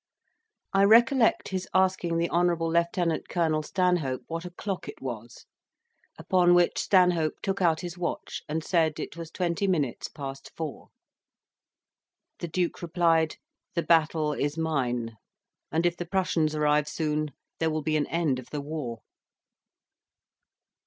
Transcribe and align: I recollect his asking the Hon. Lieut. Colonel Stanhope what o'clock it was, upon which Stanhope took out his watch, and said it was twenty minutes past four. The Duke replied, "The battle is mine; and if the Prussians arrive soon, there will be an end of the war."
I 0.73 0.83
recollect 0.85 1.49
his 1.49 1.67
asking 1.75 2.17
the 2.17 2.27
Hon. 2.31 2.47
Lieut. 2.55 3.19
Colonel 3.29 3.61
Stanhope 3.61 4.23
what 4.25 4.45
o'clock 4.45 4.87
it 4.89 4.99
was, 4.99 5.45
upon 6.17 6.55
which 6.55 6.79
Stanhope 6.79 7.35
took 7.43 7.61
out 7.61 7.81
his 7.81 7.99
watch, 7.99 8.41
and 8.49 8.63
said 8.63 8.99
it 8.99 9.15
was 9.15 9.29
twenty 9.29 9.67
minutes 9.67 10.07
past 10.07 10.49
four. 10.55 10.89
The 12.39 12.47
Duke 12.47 12.81
replied, 12.81 13.35
"The 13.75 13.83
battle 13.83 14.33
is 14.33 14.57
mine; 14.57 15.17
and 15.71 15.85
if 15.85 15.95
the 15.97 16.07
Prussians 16.07 16.55
arrive 16.55 16.87
soon, 16.87 17.29
there 17.59 17.69
will 17.69 17.83
be 17.83 17.95
an 17.95 18.07
end 18.07 18.39
of 18.39 18.49
the 18.49 18.59
war." 18.59 19.01